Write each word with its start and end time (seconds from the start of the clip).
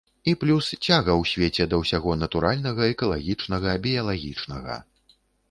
І 0.31 0.33
плюс, 0.43 0.69
цяга 0.85 1.11
ў 1.13 1.23
свеце 1.31 1.67
да 1.73 1.79
ўсяго 1.81 2.15
натуральнага, 2.23 2.89
экалагічнага, 2.95 3.77
біялагічнага. 3.87 4.81